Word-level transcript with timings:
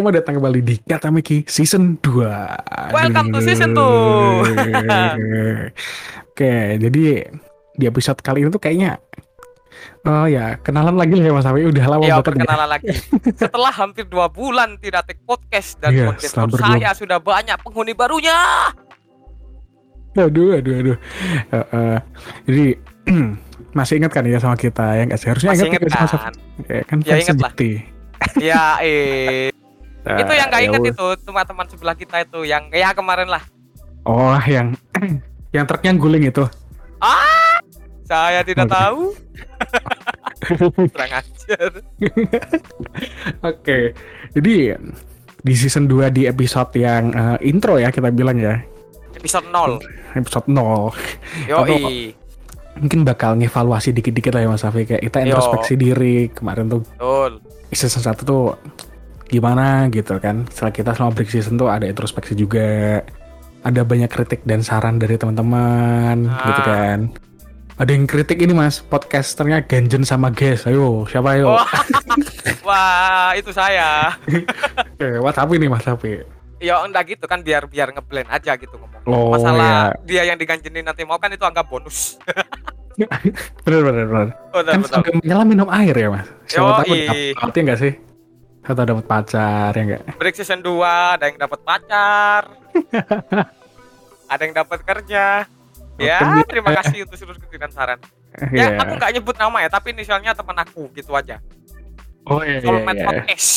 Selamat 0.00 0.16
datang 0.16 0.40
kembali 0.40 0.64
di 0.64 0.80
Kata 0.80 1.12
Miki 1.12 1.44
Season 1.44 2.00
2 2.00 2.88
Welcome 2.88 3.36
to 3.36 3.44
season 3.44 3.76
2 3.76 3.84
Oke, 6.32 6.80
jadi 6.80 7.28
di 7.76 7.84
episode 7.84 8.16
kali 8.24 8.40
ini 8.40 8.48
tuh 8.48 8.56
kayaknya 8.56 8.96
Oh 10.08 10.24
ya, 10.24 10.56
kenalan 10.64 10.96
lagi 10.96 11.20
lah 11.20 11.28
ya 11.28 11.32
Mas 11.36 11.44
Awi. 11.44 11.68
Udah 11.68 11.84
lama 11.84 12.00
Ya 12.00 12.16
banget 12.16 12.32
perkenalan 12.32 12.68
lagi. 12.72 12.96
Setelah 13.44 13.68
hampir 13.76 14.08
dua 14.08 14.32
bulan 14.32 14.80
tidak 14.80 15.04
take 15.04 15.20
podcast 15.28 15.76
Dan 15.84 15.92
Iya, 15.92 16.16
podcast 16.16 16.32
saya 16.32 16.96
sudah 16.96 17.20
banyak 17.20 17.60
penghuni 17.60 17.92
barunya. 17.92 18.72
Aduh, 20.16 20.56
aduh, 20.56 20.74
aduh. 20.80 20.96
Eh, 21.52 21.66
eh, 21.76 21.98
Jadi 22.48 22.64
masih 23.76 24.00
ingat 24.00 24.16
kan 24.16 24.24
ya 24.24 24.40
sama 24.40 24.56
kita 24.56 24.96
ya 24.96 25.12
nggak 25.12 25.20
sih? 25.20 25.28
Harusnya 25.28 25.52
Masih 25.52 25.68
ingat 25.68 25.80
ya 25.84 25.90
sama 25.92 26.08
kan? 26.08 26.32
Ya, 26.72 26.80
kan 26.88 26.98
Ya, 27.04 27.20
inget 27.20 27.36
lah. 27.36 27.52
sejati. 27.52 27.72
Ya 28.40 28.80
eh 28.80 29.52
Nah, 30.00 30.16
Itu 30.16 30.32
yang 30.32 30.48
gak 30.48 30.62
ya 30.64 30.66
inget 30.72 30.96
itu 30.96 31.06
Teman-teman 31.28 31.66
sebelah 31.68 31.92
kita 31.92 32.24
itu 32.24 32.48
Yang 32.48 32.72
ya 32.72 32.96
kemarin 32.96 33.28
lah. 33.28 33.44
Oh, 34.08 34.36
yang 34.48 34.72
yang 35.56 35.64
truknya 35.68 35.92
guling 35.92 36.24
itu. 36.24 36.44
Ah! 37.00 37.60
Saya 38.08 38.40
tidak 38.42 38.66
Oke. 38.66 38.74
tahu. 38.74 39.02
Kurang 40.90 41.12
ajar 41.20 41.70
Oke, 43.44 43.92
jadi 44.32 44.80
di 45.40 45.54
season 45.54 45.84
2 45.84 46.10
di 46.10 46.24
episode 46.24 46.72
yang 46.80 47.12
eh, 47.12 47.38
intro 47.48 47.76
ya 47.76 47.92
kita 47.92 48.08
bilang 48.10 48.40
ya, 48.40 48.56
Episode 49.14 49.46
0 49.52 50.16
episode 50.16 50.48
0 50.48 50.90
Yoi. 51.48 52.16
Mungkin 52.80 53.04
bakal 53.04 53.36
ngevaluasi 53.36 53.92
dikit-dikit 53.92 54.32
lah 54.32 54.46
ya 54.46 54.48
Mas 54.48 54.64
Afi. 54.64 54.88
Kayak 54.88 55.02
kita 55.10 55.18
Yo. 55.20 55.24
introspeksi 55.28 55.74
diri 55.76 56.32
kemarin 56.32 56.70
tuh. 56.70 56.82
Betul. 56.96 57.32
Season 57.74 58.00
1 58.00 58.24
tuh 58.24 58.56
gimana 59.30 59.64
gitu 59.88 60.18
kan. 60.18 60.44
Setelah 60.50 60.74
kita 60.74 60.90
selama 60.92 61.14
break 61.14 61.30
season 61.30 61.54
tuh 61.54 61.70
ada 61.70 61.86
introspeksi 61.86 62.34
juga, 62.34 63.00
ada 63.60 63.80
banyak 63.80 64.08
kritik 64.08 64.42
dan 64.42 64.60
saran 64.60 64.98
dari 64.98 65.14
teman-teman 65.14 66.26
Ah. 66.26 66.44
gitu 66.44 66.60
kan. 66.60 66.98
Ada 67.76 67.90
yang 67.90 68.04
kritik 68.04 68.36
ini 68.36 68.52
mas, 68.52 68.82
podcasternya 68.82 69.64
Ganjen 69.64 70.04
sama 70.04 70.28
Guys. 70.28 70.66
Ayo, 70.66 71.06
siapa 71.06 71.32
ayo? 71.32 71.54
Wah, 71.54 71.64
Wah 72.66 73.32
itu 73.32 73.48
saya 73.50 74.12
Eh, 74.98 75.16
WhatsApp 75.16 75.48
ini 75.50 75.64
mas 75.64 75.86
Afi. 75.86 76.20
Ya 76.60 76.76
enggak 76.78 77.08
gitu 77.08 77.24
kan 77.24 77.40
biar 77.40 77.64
biar 77.64 77.88
ngeblend 77.88 78.28
aja 78.28 78.52
gitu 78.52 78.76
ngomong. 78.76 79.00
Oh, 79.06 79.32
Masalah 79.32 79.96
dia 80.04 80.28
yang 80.28 80.36
diganjenin 80.36 80.84
nanti 80.84 81.08
mau 81.08 81.16
kan 81.16 81.30
itu 81.30 81.40
anggap 81.40 81.64
bonus. 81.64 82.20
Bener 83.64 83.80
bener 83.80 84.04
bener. 84.04 84.28
betul 84.76 85.00
kan 85.00 85.14
menyelam 85.16 85.46
minum 85.46 85.68
air 85.72 85.94
ya 85.94 86.08
mas 86.10 86.28
siapa 86.44 86.84
tahu 86.84 86.92
dapat 86.92 87.16
ngerti 87.32 87.58
nggak 87.64 87.78
sih 87.80 87.92
atau 88.60 88.84
dapat 88.84 89.04
pacar 89.08 89.72
ya 89.72 89.82
enggak 89.82 90.02
Break 90.20 90.36
season 90.36 90.60
2 90.60 91.16
ada 91.16 91.24
yang 91.32 91.40
dapat 91.40 91.60
pacar. 91.64 92.42
ada 94.32 94.42
yang 94.46 94.54
dapat 94.54 94.78
kerja. 94.84 95.48
Ya, 96.00 96.18
terima 96.48 96.72
kasih 96.80 97.04
untuk 97.04 97.16
seluruh 97.20 97.36
kritik 97.36 97.60
dan 97.60 97.72
saran. 97.72 97.98
Iya. 98.52 98.72
Ya, 98.72 98.80
aku 98.80 98.96
nggak 98.96 99.12
nyebut 99.20 99.36
nama 99.36 99.60
ya, 99.60 99.68
tapi 99.68 99.92
inisialnya 99.92 100.32
teman 100.32 100.56
aku 100.56 100.88
gitu 100.96 101.12
aja. 101.12 101.40
oh 102.24 102.40
iya 102.44 102.60
iya, 102.60 102.68
Soulmate 102.68 103.00
iya. 103.00 103.06
podcast. 103.08 103.50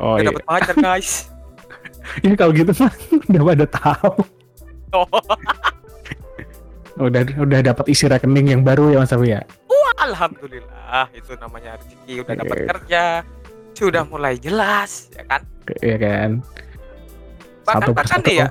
oh 0.00 0.16
iya 0.20 0.28
dapat 0.28 0.44
pacar, 0.44 0.76
guys. 0.76 1.32
ini 2.24 2.34
kalau 2.36 2.52
gitu 2.52 2.72
mah 2.80 2.92
udah 3.32 3.42
pada 3.44 3.66
tahu 3.70 4.12
Oh, 4.94 5.10
udah 7.10 7.22
udah 7.42 7.60
dapat 7.64 7.84
isi 7.90 8.06
rekening 8.06 8.54
yang 8.54 8.62
baru 8.62 8.94
ya 8.94 9.02
mas 9.02 9.10
Afi 9.10 9.34
ya 9.34 9.42
alhamdulillah, 10.04 11.08
itu 11.16 11.32
namanya 11.38 11.80
rezeki 11.80 12.14
udah 12.24 12.34
dapat 12.36 12.56
kerja. 12.76 13.04
Sudah 13.74 14.02
mulai 14.04 14.34
jelas, 14.36 15.10
ya 15.10 15.24
kan? 15.24 15.40
iya 15.80 15.96
kan 15.96 16.30
Bahkan 17.64 17.80
satu 17.80 17.92
bahkan 17.92 18.20
nih 18.22 18.36
ya, 18.36 18.48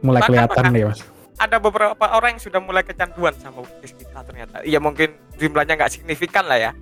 mulai 0.00 0.20
Bahkan- 0.20 0.28
kelihatan 0.28 0.48
bahkan- 0.62 0.72
nih 0.72 0.84
mas 0.86 1.00
ada 1.36 1.56
beberapa 1.56 2.04
orang 2.10 2.36
yang 2.36 2.42
sudah 2.42 2.60
mulai 2.60 2.82
kecanduan 2.82 3.32
sama 3.34 3.64
podcast 3.64 3.96
kita 3.96 4.20
ternyata. 4.22 4.60
Iya 4.60 4.76
mungkin 4.76 5.08
jumlahnya 5.34 5.72
nggak 5.74 5.88
signifikan 5.90 6.44
lah 6.44 6.60
ya. 6.60 6.72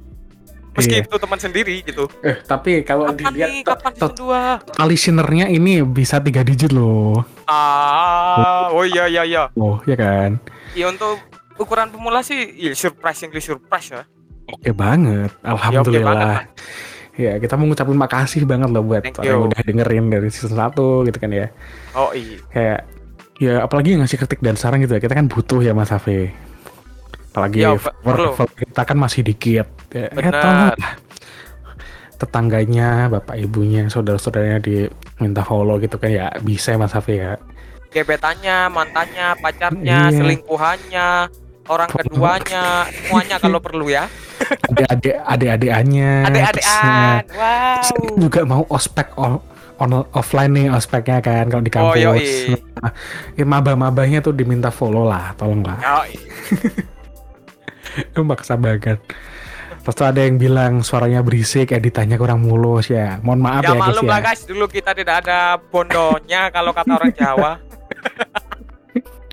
Meski 0.75 0.94
Iya. 0.97 1.06
itu 1.06 1.15
teman 1.16 1.38
sendiri 1.38 1.75
gitu. 1.81 2.10
eh 2.21 2.38
tapi 2.41 2.82
kalau 2.82 3.06
Kapan 3.09 3.19
dilihat 3.25 3.49
nih? 3.49 3.62
Kapan 3.62 3.93
to- 3.93 4.10
season 4.10 4.19
2? 4.20 4.66
total 4.66 4.87
listenernya 4.88 5.47
ini 5.49 5.72
bisa 5.82 6.19
tiga 6.19 6.43
digit 6.43 6.70
loh 6.70 7.22
Ah, 7.44 8.66
oh 8.69 8.82
iya 8.82 9.06
iya 9.06 9.22
iya. 9.22 9.43
oh 9.55 9.78
ya 9.84 9.94
kan 9.94 10.43
Iya 10.72 10.91
untuk 10.91 11.22
ukuran 11.56 11.88
pemula 11.88 12.19
sih 12.20 12.38
ya 12.53 12.70
surprisingly 12.72 13.38
surprise 13.38 13.91
ya. 13.91 14.03
oke 14.49 14.70
banget 14.72 15.31
alhamdulillah 15.41 16.15
banget 16.43 16.57
ya 17.18 17.36
kita 17.36 17.58
mau 17.58 17.66
ngucapin 17.66 17.98
makasih 17.98 18.46
banget 18.46 18.70
loh 18.70 18.86
buat 18.86 19.02
Thank 19.02 19.18
orang 19.18 19.26
yang 19.26 19.42
udah 19.50 19.60
dengerin 19.66 20.06
dari 20.06 20.28
season 20.30 20.54
1 20.54 21.10
gitu 21.10 21.18
kan 21.18 21.30
ya. 21.34 21.46
Oh 21.92 22.14
iya. 22.14 22.38
kayak 22.54 22.80
ya 23.38 23.54
apalagi 23.62 23.98
yang 23.98 24.06
ngasih 24.06 24.18
kritik 24.18 24.38
dan 24.38 24.54
saran 24.54 24.78
gitu 24.78 24.94
ya 24.94 25.02
kita 25.02 25.14
kan 25.14 25.26
butuh 25.26 25.58
ya 25.58 25.74
Mas 25.74 25.90
Afe 25.90 26.30
apalagi 27.30 27.62
Ya, 27.62 27.74
follower, 27.74 28.50
kita 28.54 28.82
kan 28.82 28.96
masih 28.98 29.22
dikit. 29.22 29.66
Ya, 29.90 30.10
ya 30.10 30.10
Benar. 30.10 30.74
tetangganya 32.18 33.06
bapak 33.06 33.38
ibunya 33.38 33.86
saudara-saudaranya 33.86 34.58
diminta 34.58 35.46
follow 35.46 35.78
gitu 35.78 36.02
kan 36.02 36.10
ya 36.10 36.26
bisa 36.42 36.74
ya 36.74 36.78
Mas 36.78 36.94
Afe 36.94 37.18
ya. 37.18 37.38
Gebetannya, 37.88 38.68
mantannya, 38.68 39.38
pacarnya, 39.40 40.12
Iya. 40.12 40.18
selingkuhannya, 40.18 41.08
orang 41.68 41.88
keduanya, 41.88 42.88
semuanya 42.88 43.36
kalau 43.36 43.60
perlu 43.60 43.86
ya. 43.86 44.08
adik-adik 44.70 45.16
adik-adikannya 45.20 46.12
Adik-adikan. 46.24 47.22
Wow. 47.28 47.82
terus 47.82 47.90
juga 48.16 48.40
mau 48.42 48.62
ospek 48.68 49.10
on, 49.14 49.42
on- 49.76 50.08
offline 50.12 50.52
nih 50.54 50.66
ospeknya 50.70 51.18
kan 51.18 51.46
kalau 51.46 51.60
di 51.60 51.70
Oh, 51.70 51.90
kampus 51.92 51.98
yoi. 51.98 52.54
Nah, 52.78 52.92
ya, 53.34 53.44
maba-mabahnya 53.44 54.18
tuh 54.20 54.30
diminta 54.32 54.70
follow 54.70 55.04
lah 55.04 55.34
tolonglah 55.34 55.76
Oh, 55.82 56.04
Itu 57.98 58.22
maksa 58.22 58.54
banget. 58.54 59.02
Terus 59.82 59.94
tuh 59.94 60.06
ada 60.06 60.20
yang 60.20 60.36
bilang 60.36 60.84
suaranya 60.84 61.18
berisik, 61.18 61.72
editannya 61.72 62.14
kurang 62.14 62.44
mulus 62.44 62.92
ya. 62.92 63.18
Mohon 63.18 63.40
maaf 63.42 63.62
ya 63.62 63.66
ya, 63.66 63.72
guys 63.72 63.82
malum 63.82 64.04
ya. 64.04 64.10
lah 64.10 64.20
guys, 64.20 64.40
dulu 64.44 64.64
kita 64.68 64.90
tidak 64.92 65.24
ada 65.24 65.56
bondonya 65.58 66.52
kalau 66.52 66.70
kata 66.70 66.92
orang 66.94 67.10
Jawa. 67.10 67.52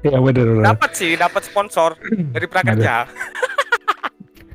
Ya 0.05 0.21
bener. 0.21 0.47
Dapat 0.61 0.91
sih, 0.93 1.17
dapat 1.17 1.41
sponsor 1.41 1.97
dari 2.29 2.45
prakerja. 2.45 3.09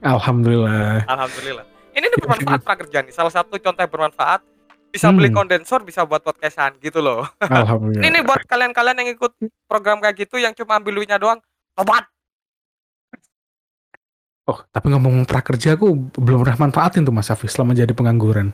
Alhamdulillah. 0.00 1.04
Alhamdulillah. 1.04 1.66
Ini 1.90 2.06
nih 2.06 2.18
bermanfaat 2.18 2.62
prakerja 2.62 2.98
nih. 3.02 3.10
Salah 3.10 3.28
satu 3.28 3.58
contoh 3.58 3.76
yang 3.76 3.90
bermanfaat 3.90 4.40
bisa 4.88 5.06
Hmm. 5.06 5.18
beli 5.18 5.28
kondensor, 5.28 5.82
bisa 5.82 6.02
buat 6.02 6.18
podcastan 6.20 6.78
gitu 6.78 6.98
loh. 6.98 7.26
Alhamdulillah. 7.42 7.98
Ini 8.00 8.08
nih 8.10 8.22
buat 8.22 8.42
kalian-kalian 8.44 8.96
yang 8.96 9.10
ikut 9.12 9.32
program 9.66 9.98
kayak 9.98 10.16
gitu 10.18 10.38
yang 10.38 10.50
cuma 10.52 10.78
ambil 10.78 10.96
duitnya 10.96 11.18
doang. 11.18 11.42
Tobat. 11.74 12.06
Oh, 14.46 14.58
tapi 14.66 14.86
ngomong 14.88 15.22
prakerja 15.24 15.74
aku 15.74 15.94
belum 16.12 16.42
pernah 16.42 16.58
manfaatin 16.60 17.02
tuh 17.02 17.14
Mas 17.14 17.26
Hafiz 17.26 17.54
selama 17.54 17.70
jadi 17.70 17.90
pengangguran. 17.90 18.50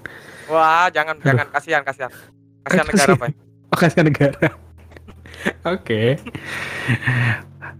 Wah, 0.47 0.89
jangan 0.91 1.17
Aduh. 1.17 1.25
jangan 1.25 1.47
kasihan 1.51 1.83
kasihan. 1.83 2.11
Kasihan 2.63 2.85
Eh, 2.85 2.91
negara. 2.91 3.13
Pak. 3.17 3.29
Oh, 3.67 3.79
kasihan 3.79 4.05
negara. 4.05 4.49
Oke. 5.65 6.19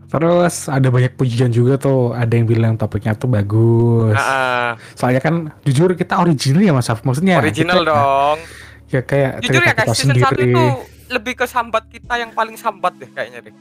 Terus 0.07 0.71
ada 0.71 0.87
banyak 0.87 1.13
pujian 1.13 1.51
juga 1.51 1.77
tuh. 1.77 2.13
Ada 2.13 2.33
yang 2.33 2.47
bilang 2.47 2.75
topiknya 2.75 3.13
tuh 3.13 3.27
bagus. 3.27 4.15
Nah, 4.15 4.79
Soalnya 4.95 5.19
kan 5.19 5.35
jujur 5.63 5.93
kita 5.93 6.17
original 6.17 6.63
ya 6.63 6.73
Mas 6.73 6.87
Hafiz. 6.87 7.03
Maksudnya 7.03 7.39
original 7.39 7.83
kita- 7.83 7.89
dong. 7.89 8.39
Ya 8.87 9.01
kayak 9.03 9.33
Jujur 9.43 9.59
cerita 9.59 9.67
ya 9.67 9.75
kita 9.75 9.93
season 9.93 10.15
1 10.15 10.31
sendiri. 10.31 10.47
itu 10.47 10.65
lebih 11.09 11.35
ke 11.35 11.47
sambat 11.47 11.85
kita 11.87 12.15
yang 12.17 12.31
paling 12.31 12.55
sambat 12.55 12.95
deh 12.97 13.11
kayaknya 13.11 13.41
deh. 13.43 13.55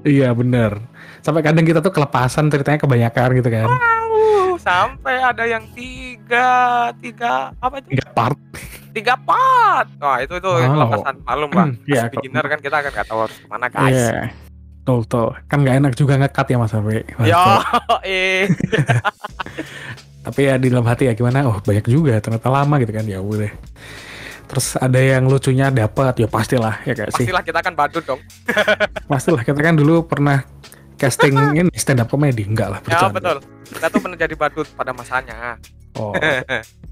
Iya 0.00 0.30
bener. 0.30 0.78
Sampai 1.18 1.42
kadang 1.42 1.66
kita 1.66 1.82
tuh 1.82 1.90
kelepasan 1.90 2.46
ceritanya 2.46 2.78
kebanyakan 2.78 3.28
gitu 3.34 3.50
kan. 3.50 3.66
Wow, 3.66 4.54
sampai 4.56 5.18
ada 5.18 5.42
yang 5.42 5.66
tiga, 5.74 6.46
tiga 7.02 7.50
apa 7.58 7.82
itu? 7.82 7.98
Tiga 7.98 8.06
part. 8.14 8.38
Tiga 8.94 9.14
part. 9.16 9.88
Wah 10.00 10.18
itu 10.20 10.34
itu 10.36 10.48
Wow. 10.48 10.72
kelepasan 10.74 11.16
malum 11.22 11.50
lah. 11.52 11.66
Iya, 11.84 12.02
beginner 12.10 12.44
kan 12.44 12.58
kita 12.58 12.76
kan 12.82 12.90
nggak 12.90 13.06
tahu 13.06 13.20
harus 13.26 13.36
ke 13.38 13.46
mana 13.46 13.66
guys. 13.68 13.94
Iya. 13.94 14.18
Tuh 14.82 15.04
tuh. 15.04 15.28
Kan 15.46 15.68
gak 15.68 15.76
enak 15.84 15.92
juga 15.92 16.16
ngekat 16.16 16.46
ya 16.48 16.56
Mas 16.56 16.72
Abe. 16.72 17.04
Yo, 17.20 17.44
eh. 18.08 18.48
Tapi 20.24 20.40
ya 20.44 20.56
di 20.56 20.68
dalam 20.72 20.84
hati 20.88 21.08
ya 21.08 21.12
gimana? 21.12 21.44
Oh 21.44 21.60
banyak 21.60 21.84
juga 21.88 22.20
ternyata 22.20 22.48
lama 22.48 22.74
gitu 22.80 22.92
kan. 22.92 23.04
Ya 23.04 23.20
udah. 23.20 23.52
Terus 24.48 24.80
ada 24.80 24.96
yang 24.96 25.28
lucunya 25.28 25.68
dapat 25.68 26.24
ya 26.24 26.28
pastilah 26.28 26.80
ya 26.88 26.96
gak 26.96 27.12
sih. 27.16 27.28
Pastilah 27.28 27.44
kita 27.44 27.60
kan 27.60 27.72
badut 27.76 28.04
dong. 28.08 28.20
Pastilah 29.12 29.44
kita 29.44 29.60
kan 29.60 29.76
dulu 29.76 30.08
pernah 30.08 30.40
casting 30.96 31.36
ini 31.52 31.70
stand 31.76 32.00
up 32.00 32.08
comedy 32.08 32.48
enggak 32.48 32.72
lah 32.72 32.80
Ya 32.88 33.12
betul. 33.12 33.44
Kita 33.68 33.86
tuh 33.92 34.00
pernah 34.00 34.16
jadi 34.16 34.34
badut 34.34 34.66
pada 34.72 34.96
masanya. 34.96 35.60
Oh. 36.00 36.16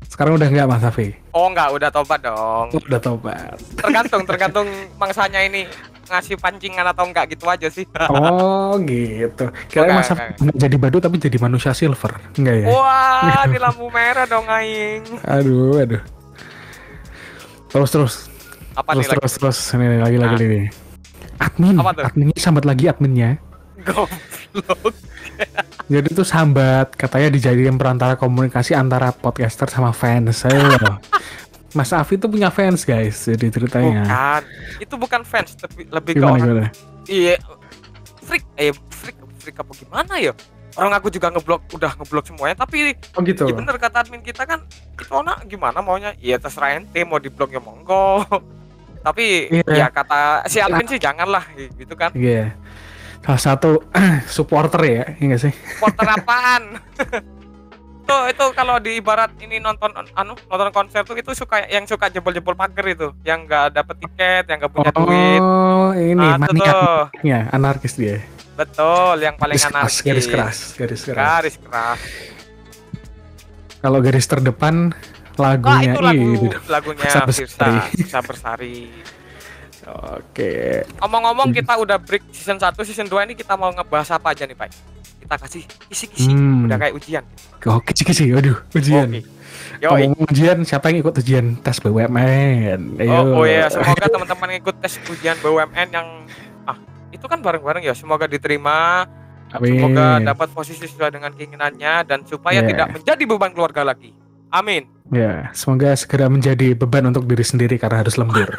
Sekarang 0.02 0.36
udah 0.36 0.46
enggak 0.46 0.66
Mas 0.66 0.82
Afi? 0.82 1.16
Oh 1.30 1.48
enggak, 1.48 1.68
udah 1.72 1.90
tobat 1.90 2.20
dong. 2.20 2.66
Oh, 2.70 2.80
udah 2.80 3.00
tobat. 3.00 3.56
Tergantung, 3.74 4.22
tergantung 4.24 4.66
mangsanya 4.94 5.40
ini 5.40 5.64
ngasih 6.06 6.36
pancingan 6.36 6.86
atau 6.86 7.04
enggak 7.04 7.26
gitu 7.28 7.44
aja 7.44 7.66
sih. 7.66 7.84
Oh 8.08 8.78
gitu. 8.80 9.50
Kira 9.66 9.90
Mas 9.90 10.08
Afi 10.08 10.22
enggak. 10.22 10.38
nggak 10.38 10.56
jadi 10.58 10.76
badut 10.78 11.02
tapi 11.02 11.16
jadi 11.18 11.36
manusia 11.36 11.72
silver. 11.72 12.16
Enggak 12.34 12.56
ya? 12.58 12.66
Wah, 12.66 13.44
di 13.44 13.58
lampu 13.58 13.88
merah 13.88 14.24
dong 14.24 14.46
aing. 14.46 15.02
Aduh, 15.22 15.78
aduh. 15.78 16.02
Terus 17.66 17.90
terus 17.90 18.14
Apa 18.72 18.92
terus 18.92 19.02
nih 19.02 19.10
lagi? 19.10 19.18
terus 19.18 19.32
terus 19.36 19.58
ini 19.74 19.98
lagi 19.98 20.16
lagi 20.16 20.36
Nah. 20.36 20.46
nih 20.46 20.64
admin 21.36 21.76
Apa 21.76 21.90
tuh? 21.92 22.04
adminnya 22.04 22.36
sambat 22.36 22.64
lagi 22.64 22.84
adminnya 22.86 23.36
Goblok. 23.84 24.08
jadi 25.92 26.08
tuh 26.10 26.24
sambat 26.24 26.94
katanya 26.94 27.28
dijadikan 27.28 27.76
perantara 27.76 28.14
komunikasi 28.14 28.72
antara 28.72 29.10
podcaster 29.10 29.68
sama 29.68 29.92
fans 29.92 30.42
Ayo. 30.44 30.98
Mas 31.72 31.92
Afi 31.92 32.16
tuh 32.16 32.26
punya 32.26 32.48
fans 32.48 32.82
guys 32.82 33.22
jadi 33.22 33.46
ceritanya 33.48 34.02
Bukan. 34.02 34.42
Itu 34.80 34.94
bukan 34.96 35.20
fans, 35.22 35.52
tapi 35.54 35.84
lebih 35.86 36.12
ke 36.12 36.18
gimana 36.18 36.32
orang 36.32 36.40
gimana 36.42 36.68
Iya, 37.06 37.38
freak, 38.18 38.42
eh 38.56 38.74
freak, 38.90 39.14
freak 39.38 39.56
apa 39.56 39.72
gimana 39.72 40.18
ya? 40.18 40.34
Orang 40.74 40.90
aku 40.90 41.08
juga 41.08 41.30
ngeblok, 41.30 41.70
udah 41.70 41.94
ngeblok 41.94 42.26
semuanya. 42.26 42.58
Tapi 42.58 42.98
oh 43.14 43.22
gitu 43.22 43.46
ya 43.46 43.54
bener 43.54 43.78
kata 43.78 44.02
admin 44.02 44.20
kita 44.20 44.42
kan, 44.42 44.60
itu 44.92 45.12
anak 45.14 45.46
gimana 45.46 45.78
maunya? 45.78 46.12
Iya 46.18 46.36
terserah 46.36 46.76
ente 46.76 47.00
mau 47.00 47.16
diblok 47.16 47.48
ya 47.48 47.62
monggo. 47.62 48.26
Tapi 49.06 49.54
Iya. 49.54 49.62
ya 49.70 49.88
kata 49.88 50.44
si 50.50 50.58
admin 50.58 50.84
sih 50.84 50.98
janganlah 50.98 51.46
gitu 51.54 51.94
kan. 51.94 52.10
iya 52.12 52.58
salah 53.26 53.42
satu 53.42 53.70
supporter 54.30 54.80
ya 54.80 55.02
iya 55.18 55.24
nggak 55.26 55.42
sih 55.42 55.52
Supporter 55.52 56.06
apaan? 56.16 56.62
tuh 58.06 58.22
itu 58.30 58.44
kalau 58.54 58.78
di 58.78 59.02
ibarat 59.02 59.34
ini 59.42 59.58
nonton 59.58 59.90
anu 60.14 60.38
nonton 60.46 60.70
konser 60.70 61.02
tuh 61.02 61.18
itu 61.18 61.34
suka 61.34 61.66
yang 61.66 61.82
suka 61.84 62.06
jebol-jebol 62.06 62.54
pagar 62.54 62.86
itu 62.86 63.10
yang 63.26 63.42
nggak 63.44 63.74
dapet 63.74 63.96
tiket 63.98 64.44
yang 64.46 64.62
nggak 64.62 64.70
punya 64.70 64.90
duit 64.94 65.40
oh 65.42 65.90
ini 65.90 66.14
Nah, 66.14 66.38
itu 66.38 66.42
maniak 66.46 66.70
tuh. 66.70 67.02
ya 67.26 67.40
anarkis 67.50 67.98
dia 67.98 68.22
betul 68.54 69.18
yang 69.18 69.34
paling 69.34 69.58
garis 69.58 69.66
keras 69.66 69.74
anarkis 69.74 69.98
garis 70.06 70.26
keras 70.30 70.58
garis 70.78 71.02
keras 71.02 71.18
garis 71.18 71.56
keras 71.58 72.00
kalau 73.76 73.98
garis 73.98 74.24
terdepan 74.24 74.94
lagunya 75.36 75.92
itu 75.92 76.00
lagu 76.00 76.26
ini 76.32 76.48
lagunya 76.70 77.02
Firsa 77.02 77.20
Firsa 77.26 77.42
Bersari. 77.44 77.90
Firsa 77.92 78.18
Bersari. 78.22 78.76
Oke 79.86 80.50
Ngomong-ngomong 80.98 81.48
kita 81.50 81.72
udah 81.76 81.96
break 81.96 82.26
season 82.30 82.58
1, 82.58 82.74
season 82.82 83.06
2 83.06 83.26
ini 83.26 83.34
kita 83.34 83.54
mau 83.54 83.70
ngebahas 83.70 84.10
apa 84.12 84.34
aja 84.34 84.42
nih 84.42 84.54
Pak? 84.54 84.68
Kita 85.22 85.34
kasih 85.36 85.62
kisi-kisi, 85.86 86.30
Hmm. 86.30 86.66
udah 86.66 86.76
kayak 86.76 86.94
ujian. 86.94 87.22
oh 87.66 87.80
kecil 87.80 88.06
waduh 88.32 88.58
ujian. 88.72 89.10
Yoi. 89.76 90.06
ngomong 90.08 90.24
ujian 90.26 90.58
siapa 90.62 90.88
yang 90.88 91.02
ikut 91.02 91.14
ujian 91.16 91.46
tes 91.58 91.76
BUMN 91.78 92.96
Ayo. 92.96 93.12
Oh, 93.12 93.42
oh 93.42 93.44
ya, 93.44 93.66
semoga 93.66 94.06
teman-teman 94.06 94.48
ikut 94.56 94.76
tes 94.78 94.96
ujian 95.04 95.36
BUMN 95.38 95.88
yang 95.90 96.06
ah 96.64 96.78
itu 97.10 97.26
kan 97.26 97.42
bareng-bareng 97.42 97.82
ya. 97.82 97.92
Semoga 97.92 98.24
diterima, 98.24 99.04
Amin. 99.50 99.76
semoga 99.76 100.22
dapat 100.22 100.48
posisi 100.50 100.86
sesuai 100.86 101.10
dengan 101.10 101.30
keinginannya 101.30 102.04
dan 102.04 102.22
supaya 102.22 102.62
Yeah. 102.62 102.70
tidak 102.70 102.88
menjadi 102.94 103.22
beban 103.26 103.50
keluarga 103.50 103.82
lagi. 103.84 104.14
Amin. 104.48 104.86
ya 105.06 105.50
semoga 105.52 105.94
segera 105.94 106.26
menjadi 106.26 106.72
beban 106.72 107.06
untuk 107.06 107.26
diri 107.26 107.42
sendiri 107.42 107.76
karena 107.76 108.00
harus 108.00 108.14
lembur 108.14 108.50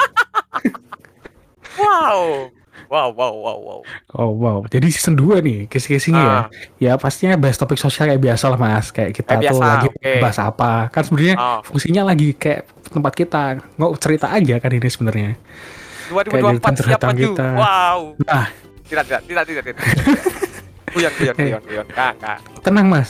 Wow. 1.77 2.49
Wow, 2.87 3.09
wow, 3.11 3.33
wow, 3.35 3.57
wow. 3.59 3.79
oh 4.15 4.31
wow 4.31 4.57
jadi 4.63 4.87
season 4.87 5.13
2 5.13 5.41
nih 5.41 5.59
kisi-kisinya 5.65 6.21
ya 6.21 6.31
Ah, 6.31 6.43
ya 6.77 6.91
pastinya 6.95 7.35
bahas 7.35 7.55
topik 7.55 7.75
sosial 7.75 8.07
kayak 8.07 8.21
biasa 8.21 8.47
lah 8.47 8.55
mas 8.55 8.89
kayak 8.89 9.11
kita 9.13 9.27
Kayak 9.29 9.41
tuh 9.43 9.43
biasa, 9.51 9.65
lagi 9.67 9.87
oke. 9.89 10.11
bahas 10.17 10.37
apa 10.39 10.71
kan 10.87 11.01
sebenarnya 11.03 11.35
ah. 11.35 11.59
fungsinya 11.61 12.01
lagi 12.05 12.31
kayak 12.31 12.61
tempat 12.87 13.13
kita 13.13 13.41
nggak 13.75 13.91
cerita 13.97 14.27
aja 14.29 14.55
kan 14.55 14.71
ini 14.71 14.87
sebenarnya 14.87 15.31
2024 16.07 16.63
Kayak 16.63 16.77
siap 16.79 17.01
maju. 17.03 17.19
kita. 17.27 17.47
Wow. 17.53 17.99
Nah. 18.23 18.47
Tidak, 18.87 19.03
tidak, 19.03 19.21
tidak, 19.25 19.43
tidak, 19.43 19.63
tidak. 19.65 19.77
Guyon, 20.87 21.11
guyon, 21.13 21.35
guyon, 21.41 21.61
guyon. 21.61 21.85
Enggak, 21.85 22.11
enggak. 22.15 22.37
tenang 22.61 22.87
mas 22.87 23.09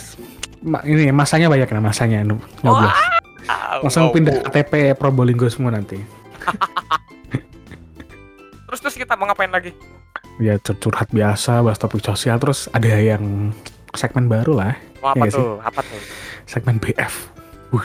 Ma- 0.57 0.81
ini 0.81 1.13
masanya 1.13 1.47
banyak 1.47 1.69
nah 1.69 1.83
masanya 1.83 2.19
nu- 2.23 2.41
nyoblos 2.59 2.97
Ah, 3.45 3.77
langsung 3.79 4.09
wow, 4.09 4.11
pindah 4.11 4.33
wow. 4.33 4.43
KTP 4.49 4.71
Probolinggo 4.93 5.45
semua 5.47 5.69
nanti 5.69 6.01
Terus 8.77 8.93
terus 8.93 9.01
kita 9.01 9.17
mau 9.17 9.25
ngapain 9.25 9.49
lagi? 9.49 9.73
ya 10.37 10.53
cur- 10.61 10.77
curhat 10.77 11.09
biasa 11.09 11.65
bahas 11.65 11.81
topik 11.81 11.97
sosial 11.99 12.37
terus 12.37 12.69
ada 12.69 12.85
yang 12.85 13.49
segmen 13.91 14.29
baru 14.29 14.53
lah 14.53 14.77
Mau 15.01 15.09
apa 15.11 15.25
sih. 15.25 15.33
tuh? 15.33 15.57
Apa 15.57 15.81
tuh? 15.81 15.97
segmen 16.45 16.77
BF 16.77 17.33
Wuh, 17.73 17.81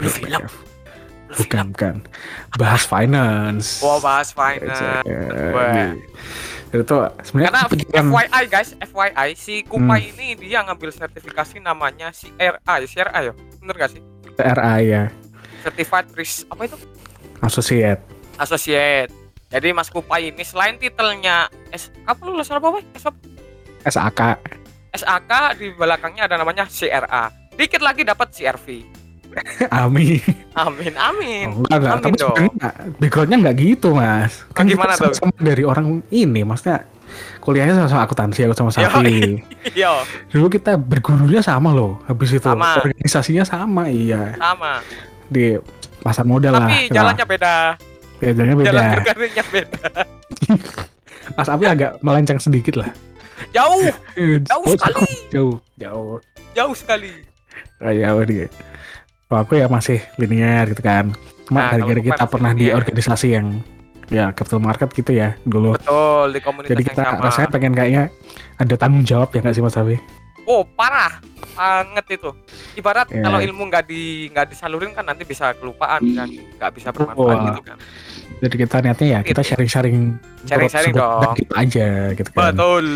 Film. 0.00 0.40
BF 0.40 0.52
bukan 1.28 1.64
bukan 1.76 1.94
bahas 2.56 2.88
finance 2.88 3.84
Wow, 3.84 4.00
bahas 4.00 4.32
finance. 4.32 4.80
Wah. 5.52 5.92
Ya, 6.72 6.74
itu 6.74 6.96
sebenarnya 7.20 7.68
Karena 7.68 8.08
FYI 8.08 8.42
guys, 8.48 8.70
FYI 8.80 9.28
si 9.34 9.60
Kupai 9.62 9.84
Hmm. 10.02 10.12
ini 10.16 10.26
dia 10.40 10.64
ngambil 10.64 10.88
sertifikasi 10.90 11.60
namanya 11.60 12.08
CRA, 12.10 12.48
ya 12.78 12.86
CRA 12.86 13.18
ya. 13.22 13.32
Bener 13.60 13.74
gak 13.76 13.92
sih? 13.92 14.00
TRA 14.32 14.74
ya 14.80 15.12
Certified 15.60 16.08
Risk 16.14 16.48
apa 16.48 16.64
itu? 16.64 16.80
associate 17.42 18.00
Associate. 18.38 19.25
Jadi 19.56 19.72
Mas 19.72 19.88
Kupai 19.88 20.28
ini 20.28 20.44
selain 20.44 20.76
titelnya 20.76 21.48
S 21.72 21.88
apa 22.04 22.20
lulusan 22.28 22.60
apa, 22.60 22.76
apa? 22.76 23.10
SAK 23.82 24.20
SAK 24.92 25.32
di 25.56 25.72
belakangnya 25.72 26.28
ada 26.28 26.36
namanya 26.36 26.68
CRA. 26.68 27.32
Dikit 27.56 27.80
lagi 27.80 28.04
dapat 28.04 28.28
CRV. 28.30 28.66
Amin 29.72 30.20
Amin, 30.52 30.92
amin. 30.96 31.44
Oh, 31.52 31.64
enggak 31.64 31.76
enggak 31.76 31.92
Amin 31.92 32.04
tapi 32.04 32.16
dong. 32.16 32.36
enggak. 32.52 32.74
backgroundnya 32.96 33.36
enggak 33.36 33.56
gitu 33.58 33.88
mas 33.92 34.32
kita 34.48 34.60
gimana 34.64 34.92
tuh? 34.92 35.12
sama-sama 35.12 35.32
dari 35.36 35.62
orang 35.64 35.86
ini 36.08 36.40
maksudnya 36.40 36.88
kuliahnya 37.40 37.76
sama-sama 37.76 38.02
akuntansi 38.08 38.40
aku 38.44 38.54
sama 38.56 38.70
Safi 38.72 39.40
Iya, 39.76 40.04
dulu 40.32 40.46
kita 40.48 40.80
bergurunya 40.80 41.44
sama 41.44 41.72
loh 41.72 42.00
habis 42.08 42.32
itu 42.32 42.44
Sama. 42.44 42.80
organisasinya 42.80 43.44
sama 43.44 43.92
iya 43.92 44.32
sama. 44.40 44.80
di 45.28 45.56
pasar 46.00 46.24
modal 46.24 46.56
lah 46.56 46.64
Tapi 46.68 46.88
Nah, 46.88 46.94
jalannya 46.96 47.24
beda. 47.28 47.54
Ya, 48.18 48.30
jalannya 48.32 48.56
beda. 48.56 48.68
Jalan 48.68 48.84
berkarirnya 48.94 49.44
beda. 49.48 49.86
Mas 51.36 51.48
Afi 51.48 51.64
agak 51.66 51.90
melenceng 52.00 52.38
sedikit 52.38 52.78
lah. 52.78 52.90
Jauh, 53.52 53.88
Jauh 54.42 54.66
sekali. 54.72 55.04
jauh 55.28 55.54
jauh. 55.76 56.16
Jauh 56.52 56.74
sekali. 56.74 57.12
Ah, 57.78 57.92
jauh 57.92 58.24
dia 58.24 58.48
kalau 59.26 59.42
aku 59.42 59.58
ya 59.58 59.66
masih 59.66 59.98
linear 60.16 60.70
gitu 60.70 60.80
kan. 60.80 61.10
Cuma 61.46 61.66
Nah, 61.66 61.70
gara-gara 61.74 62.00
kita 62.00 62.24
pernah 62.26 62.52
di 62.54 62.70
organisasi 62.70 63.28
yang 63.34 63.58
ya 64.06 64.30
capital 64.30 64.62
market 64.62 64.88
gitu 64.94 65.10
ya 65.10 65.34
dulu. 65.42 65.74
Betul, 65.74 66.26
di 66.30 66.40
komunitas 66.40 66.70
jadi 66.70 66.82
yang 66.82 66.90
kita 66.94 67.02
rasanya 67.18 67.48
pengen 67.50 67.74
kayaknya 67.74 68.04
ada 68.56 68.74
tanggung 68.78 69.02
jawab 69.02 69.34
ya 69.34 69.42
nggak 69.42 69.54
sih 69.54 69.64
Mas 69.66 69.74
Afi 69.74 69.98
Oh, 70.46 70.62
parah. 70.62 71.18
Banget 71.56 72.06
itu. 72.12 72.30
Ibarat 72.76 73.08
Iya. 73.08 73.22
kalau 73.22 73.38
ilmu 73.40 73.62
nggak 73.66 73.84
di 73.84 74.02
nggak 74.28 74.46
disalurin 74.48 74.92
kan 74.92 75.02
nanti 75.02 75.24
bisa 75.24 75.50
kelupaan 75.52 76.04
dan 76.12 76.28
nggak 76.28 76.70
bisa 76.70 76.88
bermanfaat 76.90 77.16
Wah. 77.34 77.44
gitu 77.50 77.62
kan. 77.64 77.78
jadi 78.36 78.54
kita 78.58 78.76
niatnya 78.78 79.06
ya 79.08 79.20
kita 79.22 79.40
Gitu. 79.40 79.48
sharing-sharing 79.48 79.96
Sharing-sharing 80.44 80.92
dong. 80.92 81.32
kita 81.34 81.54
aja 81.56 81.86
gitu 82.12 82.30
kan 82.30 82.52
Betul. 82.52 82.86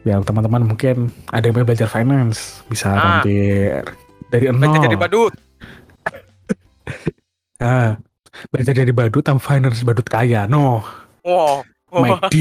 ya 0.00 0.14
teman-teman 0.20 0.62
mungkin 0.64 0.96
ada 1.26 1.42
yang 1.42 1.58
belajar 1.58 1.86
finance 1.86 2.62
bisa 2.64 2.86
Ah. 2.88 3.18
mampir 3.18 3.82
dari 4.28 4.44
nol 4.46 4.62
Baca 4.62 4.78
jadi 4.80 4.94
badut. 4.96 5.34
Ah, 7.58 7.98
belajar 8.48 8.70
dari 8.72 8.92
badut 8.92 9.20
sama 9.20 9.42
finance 9.42 9.82
badut 9.82 10.06
kaya 10.06 10.46
no 10.46 10.86
Wow. 11.20 11.66
Oh, 11.88 12.04
McD 12.04 12.36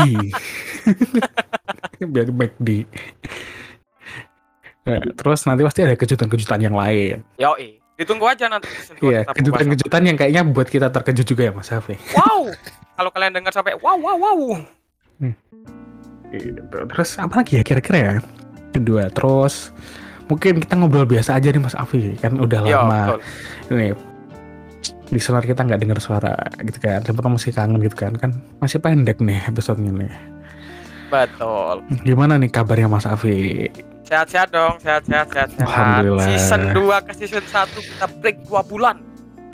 biar 2.05 2.27
McD 2.29 2.83
Nah, 4.88 5.03
terus 5.20 5.44
nanti 5.44 5.62
pasti 5.67 5.84
ada 5.84 6.00
kejutan-kejutan 6.00 6.60
yang 6.63 6.75
lain 6.75 7.20
Yoi. 7.36 7.84
Ditunggu 8.00 8.24
aja 8.29 8.48
nanti 8.48 8.72
iya 9.03 9.27
kejutan-kejutan 9.27 10.01
yang 10.08 10.15
kayaknya 10.15 10.48
buat 10.48 10.72
kita 10.72 10.88
terkejut 10.94 11.27
juga 11.27 11.50
ya 11.50 11.51
Mas 11.51 11.67
Hafi. 11.67 12.00
Wow. 12.15 12.56
Kalau 12.96 13.10
kalian 13.12 13.36
dengar 13.36 13.51
sampai 13.51 13.75
wow 13.77 14.00
wow 14.00 14.15
wow. 14.15 14.39
Gitu. 16.27 16.60
terus 16.91 17.15
apa 17.24 17.39
lagi 17.39 17.56
ya 17.56 17.63
kira-kira 17.63 17.98
ya 17.98 18.13
kedua 18.75 19.08
terus 19.08 19.72
mungkin 20.27 20.60
kita 20.60 20.75
ngobrol 20.75 21.08
biasa 21.08 21.39
aja 21.39 21.56
nih 21.56 21.63
Mas 21.63 21.72
Afi 21.72 22.20
kan 22.20 22.36
udah 22.36 22.60
Iya, 22.67 22.75
lama 22.84 23.00
betul. 23.15 23.20
ini 23.79 23.88
di 25.08 25.20
sonar 25.24 25.48
kita 25.48 25.63
nggak 25.63 25.79
dengar 25.79 26.00
suara 26.03 26.36
gitu 26.60 26.84
kan 26.84 27.00
siapa 27.00 27.24
masih 27.32 27.51
kangen 27.56 27.79
gitu 27.79 27.96
kan 27.96 28.12
kan 28.20 28.36
masih 28.60 28.84
pendek 28.84 29.24
nih 29.24 29.39
episodenya 29.48 29.91
nih 30.03 30.12
Betul. 31.08 31.88
gimana 32.03 32.36
nih 32.36 32.51
kabarnya 32.51 32.91
Mas 32.91 33.08
Afi 33.08 33.72
Sehat-sehat 34.07 34.49
dong, 34.49 34.79
sehat-sehat, 34.79 35.27
sehat-sehat. 35.27 35.67
Alhamdulillah. 35.67 36.25
Season 36.25 36.61
2 36.71 37.05
ke 37.07 37.11
season 37.13 37.43
1 37.43 37.75
kita 37.75 38.05
break 38.23 38.37
2 38.47 38.63
bulan. 38.63 38.97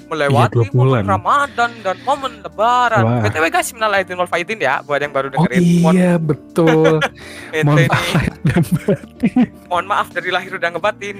Melewati 0.03 0.35
Iya, 0.35 0.45
dua 0.51 0.65
bulan. 0.69 1.01
momen 1.01 1.05
Ramadan 1.09 1.71
dan 1.81 1.97
momen 2.03 2.33
Lebaran. 2.43 3.01
Wah. 3.01 3.21
BTW 3.23 3.45
guys, 3.49 3.71
minal 3.71 3.95
aidin 3.95 4.19
wal 4.19 4.27
faizin 4.27 4.59
ya 4.59 4.83
buat 4.83 4.99
yang 4.99 5.09
baru 5.09 5.31
oh 5.31 5.47
dengerin. 5.47 5.63
Mohon, 5.79 5.93
iya 5.95 6.13
betul 6.19 6.99
ente 7.55 7.65
mohon 7.65 7.87
maaf 7.87 8.03
dan 8.43 8.63
batin. 8.75 9.47
mohon 9.65 9.85
maaf 9.87 10.07
dari 10.11 10.29
lahir 10.29 10.51
udah 10.53 10.69
ngebatin. 10.69 11.17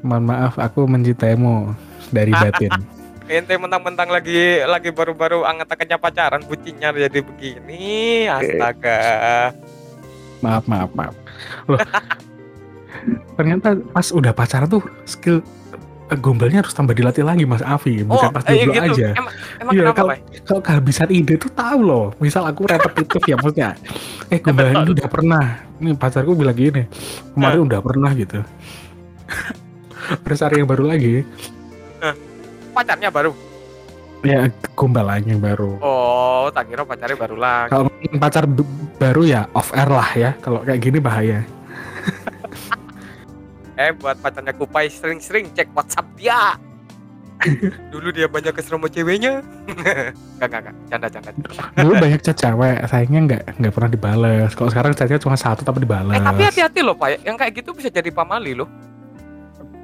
mohon 0.00 0.24
maaf 0.24 0.54
aku 0.56 0.86
mencintaimu 0.86 1.74
dari 2.08 2.30
batin 2.40 2.70
Ente 3.26 3.58
mentang-mentang 3.58 4.06
lagi 4.06 4.62
lagi 4.62 4.94
baru-baru 4.94 5.42
anget-angetnya 5.42 5.98
pacaran, 5.98 6.46
bucinnya 6.46 6.94
jadi 6.94 7.18
begini. 7.18 8.30
Astaga. 8.30 9.50
maaf 10.38 10.64
maaf 10.64 10.94
maaf 10.94 11.25
loh 11.68 11.78
ternyata 13.36 13.76
pas 13.92 14.06
udah 14.10 14.32
pacaran 14.32 14.66
tuh 14.66 14.82
skill 15.04 15.44
eh, 16.08 16.18
gombalnya 16.18 16.64
harus 16.64 16.72
tambah 16.72 16.96
dilatih 16.96 17.22
lagi 17.22 17.44
Mas 17.44 17.62
Afi, 17.62 18.02
bukan 18.02 18.32
pas 18.32 18.42
eh, 18.48 18.62
jomblo 18.64 18.72
gitu. 18.72 18.92
aja. 18.94 19.08
Emang, 19.14 19.34
emang 19.60 19.72
Iya, 19.74 19.82
kenapa, 19.82 19.96
kalau 19.98 20.12
kalau 20.46 20.60
kehabisan 20.64 21.08
ide 21.12 21.34
tuh 21.36 21.50
tahu 21.52 21.78
loh. 21.82 22.06
Misal 22.22 22.46
aku 22.48 22.64
repetitif 22.66 23.22
ya 23.30 23.36
maksudnya. 23.36 23.70
Eh 24.32 24.38
gombal 24.40 24.72
ini 24.72 24.90
udah 24.96 25.08
pernah. 25.10 25.44
Nih 25.82 25.94
pacarku 25.98 26.32
bilang 26.32 26.56
gini. 26.56 26.88
Kemarin 27.36 27.60
udah 27.68 27.80
pernah 27.84 28.10
gitu. 28.16 28.40
Terus 30.24 30.38
hari 30.40 30.62
yang 30.62 30.70
baru 30.70 30.84
lagi. 30.88 31.26
Pacarnya 32.72 33.10
baru. 33.10 33.34
Ya 34.24 34.48
gombal 34.72 35.06
lagi 35.06 35.32
yang 35.32 35.42
baru. 35.42 35.76
Oh, 35.82 36.48
tak 36.54 36.72
kira 36.72 36.82
pacarnya 36.86 37.16
baru 37.18 37.36
lagi. 37.36 37.70
Kalau 37.72 37.84
pacar 38.16 38.44
baru 38.96 39.22
ya 39.28 39.40
off 39.52 39.74
air 39.76 39.90
lah 39.90 40.10
ya. 40.16 40.30
Kalau 40.40 40.64
kayak 40.64 40.80
gini 40.80 40.98
bahaya. 41.02 41.44
Eh, 43.76 43.92
buat 43.92 44.16
pacarnya 44.24 44.56
Kupai 44.56 44.88
sering-sering 44.88 45.52
cek 45.52 45.68
WhatsApp 45.76 46.08
dia. 46.16 46.56
Dulu 47.92 48.08
dia 48.08 48.24
banyak 48.24 48.56
kesel 48.56 48.80
sama 48.80 48.88
ceweknya. 48.88 49.44
Enggak, 50.40 50.48
enggak, 50.48 50.60
enggak. 50.64 50.74
Canda, 50.88 51.08
canda. 51.12 51.30
Dulu 51.76 51.92
banyak 52.00 52.20
chat 52.24 52.36
cewek, 52.40 52.76
sayangnya 52.88 53.20
nggak 53.28 53.42
nggak 53.60 53.72
pernah 53.76 53.90
dibales. 53.92 54.52
Kalau 54.56 54.72
sekarang 54.72 54.96
chatnya 54.96 55.20
cuma 55.20 55.36
satu 55.36 55.60
tapi 55.60 55.84
dibales. 55.84 56.16
Eh, 56.16 56.24
tapi 56.24 56.42
hati-hati 56.48 56.80
loh, 56.80 56.96
Pak. 56.96 57.20
Yang 57.24 57.36
kayak 57.36 57.52
gitu 57.52 57.70
bisa 57.76 57.88
jadi 57.92 58.08
pamali 58.08 58.56
loh. 58.56 58.68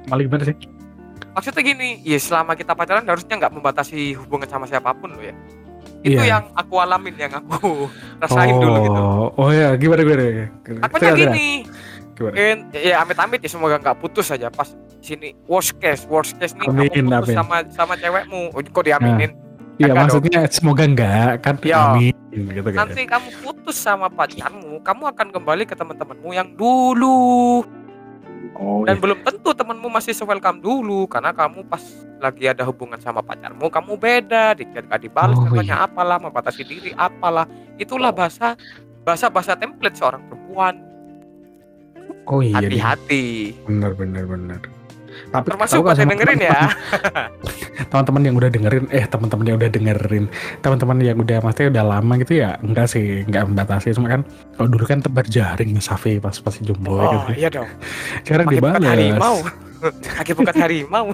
Malah 0.09 0.23
gimana 0.25 0.43
sih? 0.49 0.57
Maksudnya 1.33 1.61
gini, 1.61 1.89
ya 2.01 2.17
selama 2.17 2.53
kita 2.53 2.71
pacaran 2.71 3.01
harusnya 3.03 3.35
nggak 3.35 3.53
membatasi 3.53 4.13
hubungan 4.15 4.45
sama 4.45 4.65
siapa 4.65 4.93
pun 4.93 5.11
loh 5.11 5.21
ya. 5.21 5.33
Itu 6.01 6.19
Iya. 6.19 6.37
yang 6.37 6.43
aku 6.53 6.73
alamin, 6.77 7.15
yang 7.15 7.33
aku 7.33 7.87
rasain 8.21 8.53
dulu 8.53 8.77
gitu. 8.81 9.01
Oh 9.33 9.49
ya 9.49 9.73
gimana 9.73 10.01
gimana? 10.01 10.23
Takutnya 10.83 11.09
Cerita, 11.09 11.15
cerita. 11.15 11.33
gini, 11.33 11.47
Gimana? 12.13 12.33
kan 12.35 12.57
ya 12.71 12.95
amit-amit 13.01 13.39
ya 13.39 13.49
semoga 13.49 13.75
nggak 13.77 13.97
putus 13.97 14.29
aja 14.29 14.47
pas 14.47 14.69
sini 14.99 15.33
worst 15.43 15.73
case 15.75 16.05
worst 16.05 16.37
case 16.37 16.53
nih 16.53 16.69
Amin, 16.69 16.85
kamu 16.87 17.09
putus 17.09 17.25
amin. 17.25 17.35
sama 17.35 17.55
sama 17.73 17.93
cewekmu 17.97 18.53
Oh, 18.53 18.61
kok 18.61 18.85
diaminin 18.85 19.31
Iya 19.73 19.89
Enggak 19.89 19.97
maksudnya 19.97 20.39
semoga 20.47 20.83
enggak 20.85 21.41
kan 21.41 21.55
Iya. 21.59 21.79
amin 21.89 22.13
gitu 22.29 22.69
kan. 22.69 22.77
nanti 22.85 23.01
kamu 23.03 23.27
putus 23.41 23.75
sama 23.75 24.07
pacarmu 24.07 24.77
kamu 24.79 25.03
akan 25.09 25.27
kembali 25.31 25.63
ke 25.65 25.73
teman-temanmu 25.73 26.29
yang 26.31 26.53
dulu 26.53 27.65
Oh 28.63 28.87
dan 28.87 28.95
belum 29.03 29.19
tentu 29.27 29.51
temanmu 29.51 29.91
masih 29.91 30.15
se-welcome 30.15 30.63
dulu 30.63 31.03
karena 31.11 31.35
kamu 31.35 31.67
pas 31.67 31.83
lagi 32.23 32.47
ada 32.47 32.63
hubungan 32.63 32.95
sama 33.03 33.19
pacarmu 33.19 33.67
kamu 33.67 33.99
beda 33.99 34.55
di 34.55 34.63
chat 34.71 34.87
gak 34.87 35.03
dibalas 35.03 35.35
Oh, 35.35 35.43
katanya 35.51 35.83
apalah 35.83 36.15
membatasi 36.23 36.63
diri 36.63 36.91
apalah. 36.95 37.43
Itulah 37.75 38.15
bahasa 38.15 38.55
bahasa 39.03 39.27
bahasa 39.27 39.59
template 39.59 39.99
seorang 39.99 40.23
perempuan. 40.31 40.79
Oh 42.23 42.39
iya 42.39 42.63
deh. 42.63 42.79
hati-hati. 42.79 43.51
Bener 43.67 43.91
bener 43.99 44.23
bener. 44.23 44.59
Tapi 45.29 45.45
termasuk 45.49 45.79
buat 45.85 45.97
yang 45.97 46.11
dengerin 46.11 46.39
ya. 46.41 46.59
teman-teman. 47.91 48.21
Yang 48.23 48.35
udah 48.39 48.49
dengerin 48.49 48.83
eh 48.91 49.05
teman-teman 49.07 49.45
yang 49.47 49.57
udah 49.57 49.69
dengerin. 49.71 50.25
Teman-teman 50.59 50.97
yang 50.99 51.17
udah 51.19 51.37
maksudnya 51.41 51.69
udah 51.79 51.83
lama 51.85 52.13
gitu 52.21 52.33
ya 52.41 52.49
enggak 52.59 52.87
sih 52.91 53.05
enggak 53.23 53.43
membatasi. 53.47 53.95
Cuma 53.95 54.07
kan 54.09 54.21
kalau 54.57 54.67
dulu 54.69 54.83
kan 54.83 54.99
tebar 54.99 55.25
jaring 55.25 55.79
Safi 55.79 56.19
pas 56.19 56.35
pas 56.37 56.55
jomblo 56.59 56.99
oh 56.99 57.11
gitu. 57.29 57.31
iya 57.39 57.49
dong. 57.49 57.69
Sekarang 58.25 58.45
Pakai 58.49 58.59
bukan 58.59 58.73
dibales 58.81 58.89
harimau. 58.91 59.35
Pakai 60.19 60.33
bukan 60.35 60.55
harimau. 60.57 61.05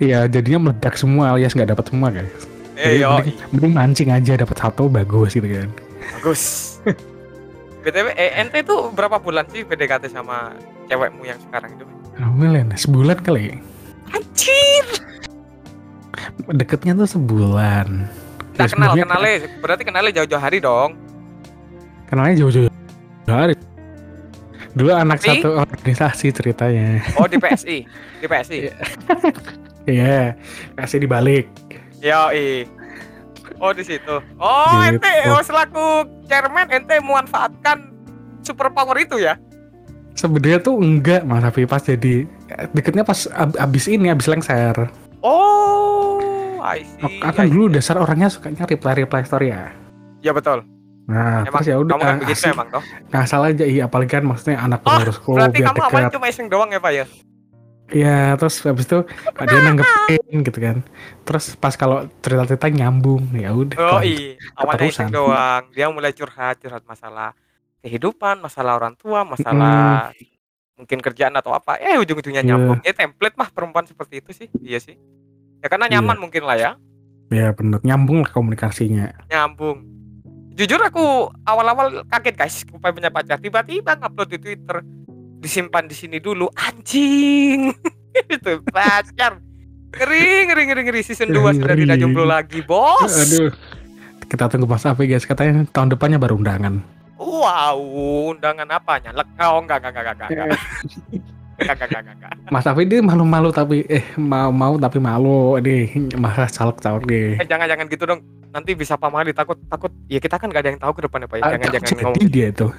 Iya 0.00 0.18
jadinya 0.26 0.70
meledak 0.70 0.94
semua 0.96 1.36
alias 1.36 1.52
nggak 1.54 1.70
dapat 1.76 1.84
semua 1.92 2.08
guys. 2.10 2.32
Eh 2.74 3.00
mending, 3.06 3.36
mending 3.54 3.72
mancing 3.72 4.08
aja 4.10 4.32
dapat 4.34 4.56
satu 4.58 4.90
bagus 4.90 5.38
gitu 5.38 5.46
kan. 5.46 5.70
Bagus. 6.20 6.42
Btw 7.84 8.16
eh, 8.16 8.32
ente 8.40 8.64
itu 8.64 8.76
berapa 8.96 9.20
bulan 9.20 9.44
sih 9.52 9.60
PDKT 9.60 10.08
sama 10.08 10.56
cewekmu 10.88 11.28
yang 11.28 11.36
sekarang 11.36 11.76
itu 11.76 11.84
Amin 12.16 12.70
sebulan 12.74 13.18
kali 13.20 13.58
anjir! 14.10 14.86
Deketnya 16.54 16.94
tuh 16.94 17.08
sebulan. 17.08 17.88
Nah, 18.54 18.54
Ya, 18.54 18.70
kenal 18.70 18.94
sebenarnya 18.94 19.02
kenalnya 19.02 19.34
berarti 19.58 19.82
kenalnya 19.82 20.12
jauh-jauh 20.22 20.38
hari 20.38 20.58
dong. 20.62 20.94
Kenalnya 22.06 22.34
jauh-jauh 22.38 22.70
hari. 23.26 23.54
Dulu 24.74 24.90
anak 24.90 25.18
Tapi- 25.18 25.42
satu 25.42 25.48
organisasi 25.56 26.26
ceritanya. 26.30 27.02
Oh 27.18 27.26
di 27.26 27.38
PSI 27.38 27.78
di 28.20 28.26
PSI 28.26 28.58
iya. 29.86 30.34
Kasih 30.74 31.02
dibalik. 31.02 31.50
Yo 31.98 32.30
oh 33.58 33.72
di 33.72 33.82
situ. 33.82 34.16
Oh 34.38 34.78
Gitu. 34.82 34.98
ente 34.98 35.12
oh 35.30 35.42
selaku 35.42 35.86
chairman 36.26 36.70
ente 36.70 36.94
memanfaatkan 37.00 37.90
super 38.42 38.70
power 38.70 38.98
itu 38.98 39.18
ya 39.18 39.34
sebenarnya 40.14 40.58
tuh 40.62 40.78
enggak 40.78 41.26
mas 41.26 41.42
Afi 41.42 41.66
pas 41.66 41.82
jadi 41.82 42.24
deketnya 42.72 43.02
pas 43.02 43.26
ab- 43.34 43.58
abis 43.58 43.90
ini 43.90 44.08
abis 44.08 44.30
lengser. 44.30 44.88
Oh 45.20 46.62
I 46.62 46.86
see 46.86 47.20
akan 47.20 47.44
I 47.44 47.50
dulu 47.50 47.66
dasar 47.74 47.98
orangnya 48.00 48.30
sukanya 48.30 48.64
reply 48.64 49.04
reply 49.04 49.22
story 49.26 49.52
ya? 49.52 49.74
Ya 50.24 50.32
betul. 50.32 50.64
Nah 51.04 51.44
emang 51.44 51.60
terus 51.60 51.68
ya 51.68 51.76
udah 51.76 51.92
kamu 51.92 52.04
kan 52.08 52.16
begitu 52.24 52.40
asik. 52.48 52.54
emang 52.56 52.68
toh? 52.72 52.82
ngasal 53.12 53.42
aja. 53.44 53.64
Iya 53.68 53.82
apalagi 53.90 54.10
kan 54.16 54.24
maksudnya 54.24 54.56
anak 54.56 54.80
Oh, 54.80 54.96
pengurusku 54.96 55.30
berarti 55.36 55.58
biar 55.60 55.68
kamu 55.68 55.80
dekat. 55.84 56.12
Cuma 56.16 56.26
iseng 56.32 56.46
doang 56.48 56.70
ya 56.72 56.80
pak 56.80 56.92
ya? 56.94 57.04
Iya 57.92 58.32
terus 58.40 58.64
habis 58.64 58.88
itu 58.88 58.98
dia 59.44 59.60
nanggepin 59.60 60.36
gitu 60.40 60.58
kan. 60.58 60.76
Terus 61.28 61.44
pas 61.60 61.76
kalau 61.76 62.08
cerita-cerita 62.24 62.72
nyambung 62.72 63.28
ya 63.36 63.52
udah 63.52 63.76
Oh 63.76 64.00
iya, 64.00 64.40
awalnya 64.56 64.88
iseng 64.88 65.12
doang. 65.12 65.68
Dia 65.76 65.92
mulai 65.92 66.16
curhat, 66.16 66.56
curhat 66.64 66.80
masalah 66.88 67.36
kehidupan, 67.84 68.40
masalah 68.40 68.80
orang 68.80 68.96
tua, 68.96 69.28
masalah 69.28 70.08
mungkin 70.74 70.98
kerjaan 70.98 71.36
atau 71.36 71.52
apa. 71.52 71.76
Eh 71.76 72.00
ujung-ujungnya 72.00 72.40
Iya. 72.40 72.48
nyambung. 72.56 72.80
Ya 72.80 72.96
template 72.96 73.36
mah 73.36 73.52
perempuan 73.52 73.84
seperti 73.84 74.24
itu 74.24 74.30
sih. 74.32 74.48
Iya 74.58 74.80
sih. 74.80 74.96
Ya 75.60 75.68
karena 75.68 75.86
Iya. 75.86 76.00
nyaman 76.00 76.16
mungkin 76.18 76.42
lah 76.42 76.56
ya. 76.56 76.72
ya 77.32 77.50
bener 77.50 77.80
nyambung 77.82 78.22
lah 78.22 78.30
komunikasinya 78.30 79.10
Nyambung. 79.26 79.82
Jujur 80.54 80.78
aku 80.78 81.28
awal-awal 81.42 82.06
kaget 82.06 82.34
guys, 82.36 82.62
supaya 82.62 82.94
punya 82.94 83.10
pacar. 83.10 83.42
Tiba-tiba 83.42 83.98
ngupload 83.98 84.28
di 84.28 84.38
Twitter, 84.38 84.76
disimpan 85.42 85.84
di 85.84 85.96
sini 85.98 86.22
dulu. 86.22 86.46
Anjing. 86.54 87.74
itu 88.34 88.52
pacar. 88.70 89.42
Ngeri, 89.94 90.46
ngeri, 90.46 90.62
ngeri, 90.68 90.80
ngeri. 90.86 91.00
Season 91.02 91.26
2 91.26 91.58
sudah 91.58 91.74
tidak 91.74 91.96
jomblo 91.98 92.22
lagi, 92.22 92.62
bos. 92.62 93.10
aduh 93.10 93.50
kita 94.24 94.50
tunggu 94.50 94.66
Mas 94.66 94.82
Afi 94.82 95.06
guys 95.06 95.22
katanya 95.22 95.62
tahun 95.70 95.94
depannya 95.94 96.18
baru 96.18 96.34
undangan 96.34 96.82
Wow, 97.44 97.76
undangan 98.30 98.68
apa? 98.70 98.92
Nyalek? 98.98 99.26
Oh, 99.38 99.60
enggak, 99.60 99.78
enggak, 99.78 99.92
enggak, 99.94 100.14
enggak, 100.16 100.28
enggak. 100.30 100.48
Enggak, 101.54 101.76
enggak, 101.78 102.00
enggak, 102.02 102.16
enggak. 102.18 102.32
Mas 102.50 102.66
Afi 102.66 102.82
dia 102.82 102.98
malu-malu 103.00 103.48
tapi 103.50 103.86
eh 103.86 104.02
mau 104.16 104.50
mau 104.50 104.74
tapi 104.74 104.98
malu 104.98 105.54
ini 105.56 105.86
masa 106.16 106.48
caleg-caleg 106.48 107.04
deh 107.04 107.28
Eh, 107.38 107.46
jangan, 107.46 107.68
jangan 107.68 107.86
gitu 107.86 108.04
dong. 108.04 108.20
Nanti 108.48 108.72
bisa 108.72 108.96
pamali 108.96 109.30
takut, 109.30 109.54
takut. 109.64 109.94
Ya 110.06 110.18
kita 110.18 110.34
kan 110.34 110.48
gak 110.48 110.62
ada 110.62 110.70
yang 110.70 110.80
tahu 110.80 110.92
ke 110.92 111.02
depannya, 111.02 111.26
Pak. 111.26 111.36
ya. 111.36 111.42
Ah, 111.42 111.50
Jangan, 111.52 111.68
jangan 111.68 111.86
jadi 111.86 112.02
ngomong. 112.02 112.26
dia 112.28 112.48
tuh 112.50 112.70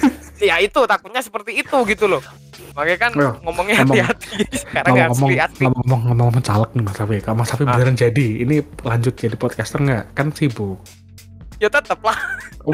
Ya 0.48 0.56
itu, 0.58 0.80
takutnya 0.82 1.20
seperti 1.20 1.50
itu 1.56 1.76
gitu 1.84 2.04
loh. 2.06 2.22
Makanya 2.72 2.98
kan 2.98 3.10
Oh, 3.14 3.32
ngomongnya 3.42 3.74
ngomong- 3.78 4.00
hati-hati. 4.00 4.32
Sekarang 4.62 4.84
ngomong-ngomong 4.88 5.28
asli, 5.28 5.36
asli. 5.38 5.64
ngomong 5.68 6.00
ngomong 6.10 6.42
caleg 6.42 6.70
nih 6.72 6.82
Mas 6.82 6.98
Afi 6.98 7.16
kalau 7.20 7.36
Mas 7.36 7.50
Afi 7.50 7.62
Ah. 7.62 7.68
beneran 7.70 7.96
jadi 7.96 8.26
ini 8.38 8.56
lanjut 8.80 9.12
jadi 9.12 9.34
podcaster 9.34 9.76
nggak 9.78 10.04
kan 10.12 10.30
sibuk 10.30 10.80
Ya 11.60 11.68
tetap 11.68 12.00
lah. 12.00 12.16
oh, 12.64 12.72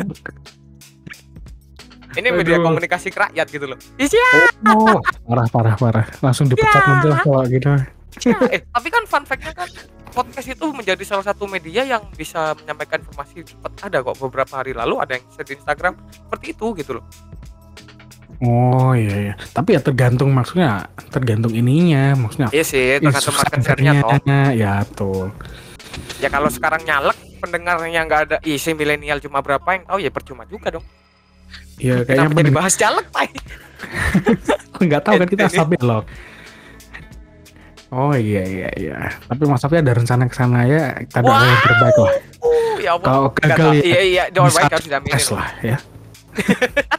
Ini 2.17 2.29
media 2.33 2.57
Aduh. 2.57 2.73
komunikasi 2.73 3.13
ke 3.13 3.19
rakyat 3.21 3.47
gitu 3.53 3.67
loh. 3.69 3.79
Iya. 4.01 4.31
oh 4.73 4.99
parah 5.29 5.49
parah 5.53 5.75
parah 5.77 6.07
langsung 6.25 6.49
dipecat 6.49 6.81
Ya. 6.81 6.89
nanti 6.89 7.07
lah 7.13 7.21
kalau 7.21 7.45
gitu 7.47 7.69
eh, 8.55 8.65
tapi 8.65 8.89
kan 8.89 9.05
fun 9.05 9.23
fact-nya 9.23 9.53
kan 9.53 9.69
podcast 10.11 10.49
itu 10.51 10.67
menjadi 10.75 11.05
salah 11.07 11.23
satu 11.23 11.47
media 11.47 11.85
yang 11.87 12.03
bisa 12.17 12.57
menyampaikan 12.59 12.99
informasi 13.05 13.47
cepat. 13.47 13.71
Ada 13.87 14.03
kok 14.03 14.19
beberapa 14.19 14.59
hari 14.59 14.75
lalu 14.75 14.99
ada 14.99 15.15
yang 15.15 15.25
share 15.31 15.47
di 15.47 15.55
Instagram 15.55 15.95
seperti 16.11 16.47
itu 16.57 16.67
gitu 16.75 16.93
loh. 16.99 17.05
Oh 18.39 18.95
iya 18.95 19.15
iya. 19.31 19.35
Tapi 19.35 19.75
ya 19.75 19.81
tergantung 19.83 20.31
maksudnya 20.31 20.87
tergantung 21.11 21.51
ininya, 21.55 22.15
maksudnya 22.15 22.49
Iya 22.55 22.65
sih, 22.65 22.87
tergantung 23.03 23.35
market 23.35 23.59
share-nya 23.63 23.93
toh. 24.03 24.19
Ya 24.55 24.73
betul. 24.83 25.27
Ya 26.19 26.29
kalau 26.31 26.51
sekarang 26.51 26.83
nyalek 26.83 27.19
pendengarnya 27.39 28.01
nggak 28.07 28.21
ada 28.31 28.37
isi 28.43 28.75
milenial 28.75 29.23
cuma 29.23 29.39
berapa 29.43 29.67
yang 29.75 29.85
tahu 29.87 29.99
ya 30.03 30.11
percuma 30.11 30.43
juga 30.47 30.75
dong. 30.75 30.87
Ya 31.79 32.03
Kenapa 32.03 32.07
kayaknya 32.07 32.23
jadi 32.23 32.35
pendengar 32.35 32.59
bahas 32.59 32.75
caleg, 32.75 33.07
Pak? 33.11 33.29
nggak 34.87 35.03
tahu 35.03 35.15
kan 35.19 35.29
kita 35.31 35.45
asal 35.47 35.67
belok. 35.67 36.05
Oh 37.89 38.13
iya 38.13 38.45
iya 38.45 38.69
iya. 38.77 38.97
Tapi 39.25 39.43
Mas 39.49 39.65
Afi 39.65 39.81
ada 39.81 39.97
rencana 39.97 40.29
ke 40.29 40.37
sana 40.37 40.69
ya, 40.69 40.93
kita 41.09 41.25
doain 41.25 41.41
yang 41.41 41.63
terbaik 41.65 41.97
lah. 41.97 42.13
Uh, 42.45 42.75
ya 42.77 42.91
Allah. 42.95 43.07
Kalau 43.09 43.29
gagal 43.33 43.71
ya 43.73 43.83
Iya 43.83 44.01
iya, 44.05 44.25
doa 44.29 44.51
baik 44.53 44.73
harus 44.77 44.87
diaminin. 44.87 45.15
tes 45.17 45.27
lah 45.33 45.49
ya. 45.65 45.77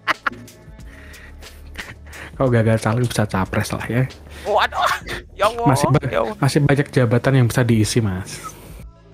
Kalau 2.40 2.50
gagal 2.50 2.80
caleg 2.80 3.04
bisa 3.04 3.24
capres 3.28 3.70
lah 3.76 3.86
ya. 3.86 4.04
Waduh. 4.48 4.92
Ya 5.36 5.46
Allah. 5.52 5.66
Masih 5.68 5.88
ba- 5.92 6.08
ya 6.08 6.20
Allah. 6.24 6.36
Masih 6.40 6.60
banyak 6.64 6.88
jabatan 6.88 7.34
yang 7.36 7.48
bisa 7.52 7.62
diisi 7.68 8.00
mas. 8.00 8.40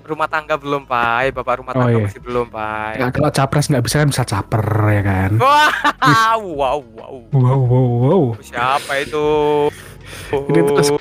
Rumah 0.06 0.28
tangga 0.30 0.56
belum, 0.56 0.86
Pak. 0.86 1.34
Bapak 1.34 1.66
rumah 1.66 1.74
Oh, 1.74 1.82
tangga 1.82 1.98
iya. 1.98 2.06
masih 2.06 2.22
belum, 2.22 2.46
Pak. 2.54 2.90
Ya, 3.02 3.08
kalau 3.10 3.30
capres 3.34 3.66
nggak 3.74 3.84
bisa 3.84 3.96
kan 4.06 4.08
bisa 4.14 4.24
caper 4.24 4.66
ya 4.94 5.02
kan. 5.02 5.32
Wah, 5.42 5.74
wow, 6.38 6.78
wow. 6.94 7.16
Wow 7.34 7.60
wow 7.66 7.88
wow. 8.06 8.24
Siapa 8.38 9.02
itu? 9.02 9.26
Ini 10.30 10.62
terus 10.62 10.94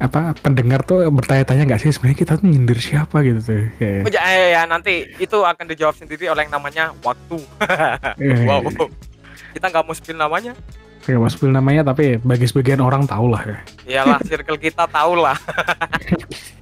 apa 0.00 0.32
pendengar 0.40 0.80
tuh 0.80 1.04
bertanya-tanya 1.12 1.68
nggak 1.68 1.80
sih 1.84 1.92
sebenarnya 1.92 2.18
kita 2.24 2.32
tuh 2.40 2.48
nyindir 2.48 2.80
siapa 2.80 3.20
gitu 3.20 3.40
tuh. 3.44 3.62
Kayak, 3.76 4.08
Oh, 4.08 4.10
ya, 4.10 4.22
ya, 4.24 4.46
ya, 4.56 4.62
nanti 4.64 5.04
itu 5.20 5.38
akan 5.44 5.64
dijawab 5.68 5.94
sendiri 6.00 6.32
oleh 6.32 6.48
yang 6.48 6.52
namanya 6.56 6.96
waktu. 7.04 7.36
eh, 8.24 8.48
wow. 8.48 8.64
Kita 9.52 9.68
nggak 9.68 9.84
mau 9.84 9.92
spill 9.92 10.16
namanya. 10.16 10.56
Kayak 11.08 11.24
mas 11.24 11.40
Phil 11.40 11.48
namanya 11.48 11.88
tapi 11.88 12.20
bagi 12.20 12.44
sebagian 12.44 12.84
orang 12.84 13.08
tahu 13.08 13.32
lah 13.32 13.40
ya. 13.40 13.58
Iyalah, 13.88 14.20
circle 14.28 14.60
kita 14.60 14.84
tahu 14.92 15.16
lah. 15.16 15.40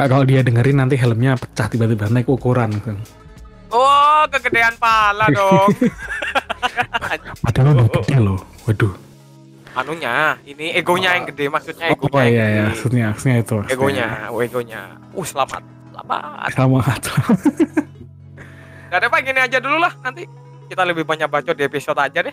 Kak 0.00 0.08
kalau 0.08 0.24
dia 0.24 0.40
dengerin 0.40 0.80
nanti 0.80 0.96
helmnya 0.96 1.36
pecah 1.36 1.68
tiba-tiba 1.68 2.08
naik 2.08 2.24
ukuran. 2.24 2.72
gitu. 2.72 2.96
Oh, 3.68 4.24
kegedean 4.32 4.72
pala 4.80 5.28
dong. 5.28 5.68
Padahal 7.44 7.84
gede 7.84 8.16
loh. 8.16 8.40
Waduh. 8.64 8.96
Anunya, 9.76 10.40
ini 10.48 10.72
egonya 10.72 11.20
yang 11.20 11.28
gede, 11.28 11.52
maksudnya 11.52 11.92
Oh, 11.92 12.00
egonya. 12.00 12.24
iya 12.24 12.32
yang 12.32 12.32
ya, 12.32 12.48
gede. 12.48 12.64
maksudnya 12.72 13.04
maksudnya 13.12 13.36
itu. 13.36 13.54
maksudnya. 13.60 13.76
Egonya, 13.76 14.08
oh, 14.32 14.40
egonya. 14.40 14.80
Uh, 15.12 15.26
selamat. 15.28 15.62
Selamat. 15.92 16.48
Selamat. 16.56 17.00
Gak 18.88 18.98
ada 19.04 19.06
apa, 19.06 19.16
gini 19.20 19.40
aja 19.44 19.58
dulu 19.60 19.76
lah. 19.84 19.92
Nanti 20.00 20.24
kita 20.66 20.82
lebih 20.88 21.04
banyak 21.04 21.28
bacot 21.28 21.54
di 21.54 21.64
episode 21.68 22.00
aja 22.00 22.24
deh. 22.24 22.32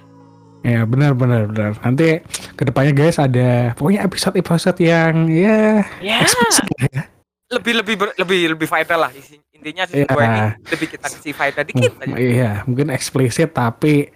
ya 0.63 0.87
benar 0.87 1.11
benar 1.19 1.51
benar. 1.51 1.71
Nanti 1.83 2.23
ke 2.55 2.63
depannya 2.63 2.95
guys 2.95 3.19
ada 3.19 3.75
pokoknya 3.75 4.07
episode-episode 4.07 4.79
yang 4.79 5.27
ya 5.27 5.83
eksplisit 6.01 6.67
lah 6.79 6.87
ya. 6.95 7.03
Lebih 7.47 7.73
lebih 7.77 7.95
ber- 7.95 8.15
lebih 8.17 8.39
lebih 8.53 8.67
faedah 8.67 8.97
lah. 8.99 9.11
Isi- 9.11 9.39
Intinya 9.49 9.83
sih 9.83 9.97
Iya. 9.97 10.07
gua 10.07 10.23
ini 10.23 10.41
lebih 10.69 10.87
kita 10.87 11.07
kasih 11.07 11.33
faedah 11.33 11.63
dikit 11.63 11.91
M- 11.95 11.99
aja. 12.03 12.15
Iya, 12.15 12.51
mungkin 12.63 12.87
eksplisit 12.89 13.49
tapi 13.51 14.11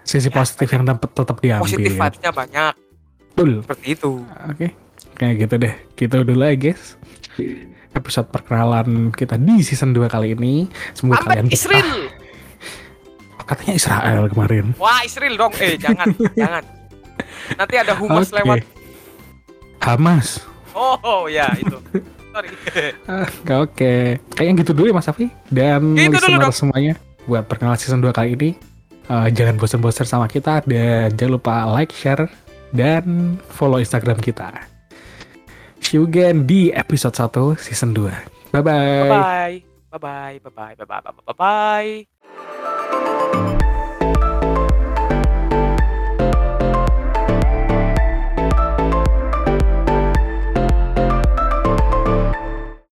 sisi 0.00 0.26
Ya, 0.26 0.32
positif 0.32 0.68
yang 0.68 0.82
tetap 0.82 1.10
tetap 1.10 1.36
diambil. 1.36 1.64
Positif 1.64 1.92
vibes-nya 1.92 2.30
banyak. 2.30 2.72
Betul. 3.28 3.50
Seperti 3.60 3.86
itu. 3.90 4.12
Oke. 4.46 4.66
Kayak 5.14 5.34
gitu 5.38 5.54
deh. 5.58 5.74
Gitu 5.94 6.16
dulu 6.16 6.42
ya, 6.42 6.54
guys. 6.54 6.96
Episode 7.92 8.26
perkenalan 8.28 8.88
kita 9.10 9.34
di 9.36 9.60
season 9.60 9.90
2 9.90 10.06
kali 10.06 10.32
ini. 10.32 10.66
Semoga 10.92 11.20
kalian 11.20 11.44
Sampai 11.44 11.50
betah. 11.50 11.58
Israel. 11.58 12.00
Katanya 13.44 13.74
Israel 13.74 14.22
kemarin. 14.26 14.66
Wah, 14.74 15.00
Israel 15.02 15.34
dong. 15.36 15.52
Eh, 15.58 15.76
jangan, 15.76 16.08
jangan. 16.40 16.64
Nanti 17.52 17.74
ada 17.76 17.92
humas 17.92 18.26
Oke. 18.26 18.40
lewat. 18.40 18.58
Hamas. 19.78 20.40
Oh, 20.72 21.28
ya 21.28 21.52
itu. 21.54 21.76
Sorry. 22.34 22.50
Ah, 23.06 23.28
Oke. 23.62 24.18
Kayaknya 24.34 24.54
gitu 24.60 24.72
dulu 24.74 24.86
ya 24.90 24.94
Mas 24.94 25.06
Afi 25.06 25.30
dan 25.48 25.94
Gitu 25.94 26.10
dulu 26.10 26.18
listener 26.18 26.42
dong. 26.42 26.52
semuanya 26.52 26.94
buat 27.24 27.46
perkenalan 27.46 27.78
season 27.78 28.02
2 28.02 28.10
kali 28.10 28.34
ini. 28.34 28.50
eh, 29.04 29.28
jangan 29.30 29.54
bosan-bosan 29.54 30.04
sama 30.04 30.26
kita 30.26 30.64
dan 30.64 31.12
jangan 31.12 31.32
lupa 31.32 31.54
like, 31.70 31.92
share 31.92 32.26
dan 32.70 33.36
follow 33.48 33.76
Instagram 33.76 34.18
kita. 34.18 34.50
See 35.78 35.94
you 35.94 36.04
again 36.04 36.42
di 36.42 36.72
episode 36.72 37.12
1 37.12 37.30
season 37.56 37.92
2. 37.92 38.08
Bye 38.50 38.60
bye. 38.60 38.72
Bye-bye. 39.04 39.54
Bye-bye. 39.92 40.34
Bye-bye. 40.40 40.72
Bye-bye. 40.74 41.00
Bye-bye. 41.04 41.24
Bye-bye. 41.28 42.13